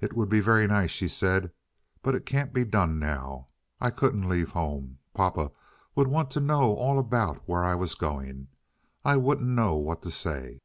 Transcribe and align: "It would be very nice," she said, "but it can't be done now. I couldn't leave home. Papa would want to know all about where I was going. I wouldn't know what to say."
"It 0.00 0.14
would 0.14 0.30
be 0.30 0.40
very 0.40 0.66
nice," 0.66 0.90
she 0.90 1.08
said, 1.08 1.52
"but 2.00 2.14
it 2.14 2.24
can't 2.24 2.54
be 2.54 2.64
done 2.64 2.98
now. 2.98 3.48
I 3.82 3.90
couldn't 3.90 4.26
leave 4.26 4.52
home. 4.52 4.96
Papa 5.12 5.52
would 5.94 6.06
want 6.08 6.30
to 6.30 6.40
know 6.40 6.74
all 6.74 6.98
about 6.98 7.46
where 7.46 7.62
I 7.62 7.74
was 7.74 7.94
going. 7.94 8.48
I 9.04 9.18
wouldn't 9.18 9.46
know 9.50 9.76
what 9.76 10.00
to 10.04 10.10
say." 10.10 10.60